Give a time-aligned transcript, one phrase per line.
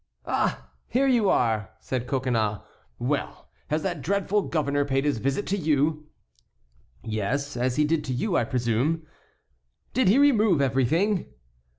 [0.25, 0.71] "Ah!
[0.87, 2.61] here you are!" said Coconnas.
[2.97, 6.07] "Well, has that dreadful governor paid his visit to you?"
[7.03, 9.05] "Yes, as he did to you, I presume?"
[9.93, 11.27] "Did he remove everything?"